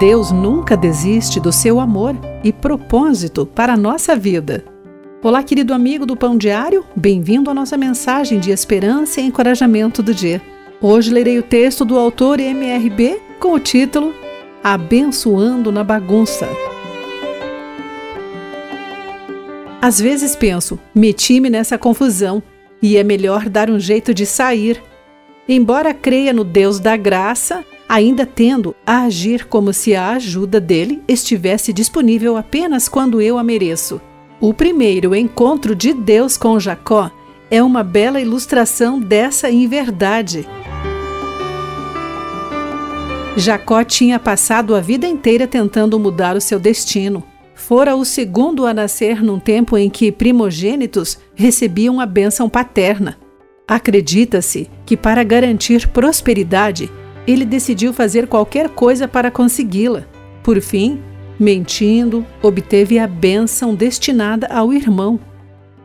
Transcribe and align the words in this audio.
Deus 0.00 0.32
nunca 0.32 0.78
desiste 0.78 1.38
do 1.38 1.52
seu 1.52 1.78
amor 1.78 2.16
e 2.42 2.54
propósito 2.54 3.44
para 3.44 3.74
a 3.74 3.76
nossa 3.76 4.16
vida. 4.16 4.64
Olá, 5.22 5.42
querido 5.42 5.74
amigo 5.74 6.06
do 6.06 6.16
Pão 6.16 6.38
Diário, 6.38 6.86
bem-vindo 6.96 7.50
à 7.50 7.54
nossa 7.54 7.76
mensagem 7.76 8.40
de 8.40 8.50
esperança 8.50 9.20
e 9.20 9.24
encorajamento 9.26 10.02
do 10.02 10.14
dia. 10.14 10.40
Hoje 10.80 11.12
lerei 11.12 11.38
o 11.38 11.42
texto 11.42 11.84
do 11.84 11.98
autor 11.98 12.40
MRB 12.40 13.20
com 13.38 13.52
o 13.52 13.60
título 13.60 14.14
Abençoando 14.64 15.70
na 15.70 15.84
Bagunça. 15.84 16.48
Às 19.82 20.00
vezes 20.00 20.34
penso, 20.34 20.80
meti-me 20.94 21.50
nessa 21.50 21.76
confusão 21.76 22.42
e 22.80 22.96
é 22.96 23.04
melhor 23.04 23.50
dar 23.50 23.68
um 23.68 23.78
jeito 23.78 24.14
de 24.14 24.24
sair. 24.24 24.82
Embora 25.46 25.92
creia 25.92 26.32
no 26.32 26.42
Deus 26.42 26.80
da 26.80 26.96
graça, 26.96 27.62
ainda 27.90 28.24
tendo 28.24 28.72
a 28.86 29.02
agir 29.02 29.46
como 29.46 29.72
se 29.72 29.96
a 29.96 30.10
ajuda 30.10 30.60
dele 30.60 31.02
estivesse 31.08 31.72
disponível 31.72 32.36
apenas 32.36 32.88
quando 32.88 33.20
eu 33.20 33.36
a 33.36 33.42
mereço. 33.42 34.00
O 34.40 34.54
primeiro 34.54 35.12
encontro 35.12 35.74
de 35.74 35.92
Deus 35.92 36.36
com 36.36 36.60
Jacó 36.60 37.10
é 37.50 37.60
uma 37.60 37.82
bela 37.82 38.20
ilustração 38.20 39.00
dessa 39.00 39.50
inverdade. 39.50 40.46
Jacó 43.36 43.82
tinha 43.82 44.20
passado 44.20 44.76
a 44.76 44.80
vida 44.80 45.08
inteira 45.08 45.48
tentando 45.48 45.98
mudar 45.98 46.36
o 46.36 46.40
seu 46.40 46.60
destino. 46.60 47.24
Fora 47.56 47.96
o 47.96 48.04
segundo 48.04 48.66
a 48.66 48.72
nascer 48.72 49.20
num 49.20 49.40
tempo 49.40 49.76
em 49.76 49.90
que 49.90 50.12
primogênitos 50.12 51.18
recebiam 51.34 51.98
a 52.00 52.06
bênção 52.06 52.48
paterna. 52.48 53.18
Acredita-se 53.66 54.70
que, 54.86 54.96
para 54.96 55.24
garantir 55.24 55.88
prosperidade, 55.88 56.88
ele 57.30 57.44
decidiu 57.44 57.92
fazer 57.92 58.26
qualquer 58.26 58.68
coisa 58.68 59.06
para 59.06 59.30
consegui-la. 59.30 60.04
Por 60.42 60.60
fim, 60.60 61.00
mentindo, 61.38 62.26
obteve 62.42 62.98
a 62.98 63.06
bênção 63.06 63.74
destinada 63.74 64.46
ao 64.48 64.72
irmão. 64.72 65.18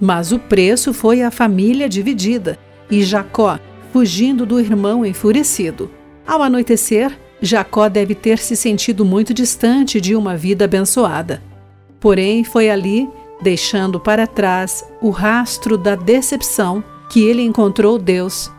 Mas 0.00 0.32
o 0.32 0.38
preço 0.38 0.92
foi 0.92 1.22
a 1.22 1.30
família 1.30 1.88
dividida 1.88 2.58
e 2.90 3.02
Jacó 3.02 3.58
fugindo 3.92 4.46
do 4.46 4.58
irmão 4.58 5.04
enfurecido. 5.04 5.90
Ao 6.26 6.42
anoitecer, 6.42 7.16
Jacó 7.40 7.88
deve 7.88 8.14
ter 8.14 8.38
se 8.38 8.56
sentido 8.56 9.04
muito 9.04 9.34
distante 9.34 10.00
de 10.00 10.16
uma 10.16 10.36
vida 10.36 10.64
abençoada. 10.64 11.42
Porém, 12.00 12.42
foi 12.42 12.70
ali, 12.70 13.08
deixando 13.42 14.00
para 14.00 14.26
trás 14.26 14.84
o 15.00 15.10
rastro 15.10 15.76
da 15.76 15.94
decepção, 15.94 16.82
que 17.10 17.22
ele 17.22 17.42
encontrou 17.42 17.98
Deus 17.98 18.50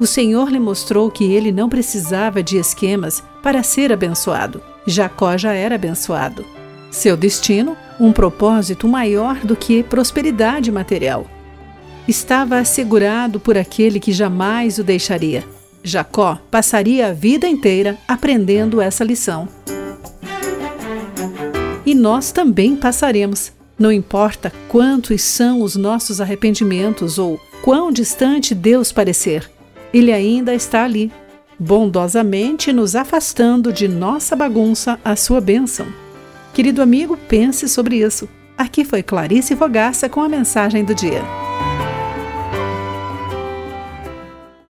o 0.00 0.06
Senhor 0.06 0.50
lhe 0.50 0.58
mostrou 0.58 1.10
que 1.10 1.30
ele 1.30 1.52
não 1.52 1.68
precisava 1.68 2.42
de 2.42 2.56
esquemas 2.56 3.22
para 3.42 3.62
ser 3.62 3.92
abençoado. 3.92 4.62
Jacó 4.86 5.36
já 5.36 5.52
era 5.52 5.74
abençoado. 5.74 6.42
Seu 6.90 7.18
destino, 7.18 7.76
um 8.00 8.10
propósito 8.10 8.88
maior 8.88 9.36
do 9.44 9.54
que 9.54 9.82
prosperidade 9.82 10.72
material. 10.72 11.26
Estava 12.08 12.56
assegurado 12.58 13.38
por 13.38 13.58
aquele 13.58 14.00
que 14.00 14.10
jamais 14.10 14.78
o 14.78 14.82
deixaria. 14.82 15.44
Jacó 15.84 16.40
passaria 16.50 17.08
a 17.08 17.12
vida 17.12 17.46
inteira 17.46 17.98
aprendendo 18.08 18.80
essa 18.80 19.04
lição. 19.04 19.46
E 21.84 21.94
nós 21.94 22.32
também 22.32 22.74
passaremos. 22.74 23.52
Não 23.78 23.92
importa 23.92 24.50
quantos 24.68 25.22
são 25.22 25.60
os 25.60 25.76
nossos 25.76 26.20
arrependimentos 26.22 27.18
ou 27.18 27.38
quão 27.62 27.92
distante 27.92 28.54
Deus 28.54 28.90
parecer 28.92 29.50
ele 29.92 30.12
ainda 30.12 30.54
está 30.54 30.84
ali, 30.84 31.12
bondosamente 31.58 32.72
nos 32.72 32.96
afastando 32.96 33.72
de 33.72 33.86
nossa 33.86 34.34
bagunça 34.34 34.98
a 35.04 35.14
sua 35.16 35.40
bênção. 35.40 35.86
Querido 36.54 36.82
amigo, 36.82 37.16
pense 37.28 37.68
sobre 37.68 37.96
isso. 37.96 38.28
Aqui 38.56 38.84
foi 38.84 39.02
Clarice 39.02 39.56
Fogaça 39.56 40.08
com 40.08 40.20
a 40.20 40.28
mensagem 40.28 40.84
do 40.84 40.94
dia. 40.94 41.39